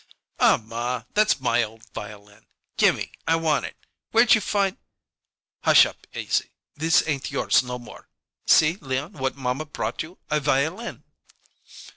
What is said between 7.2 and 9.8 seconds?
yours no more. See, Leon, what mamma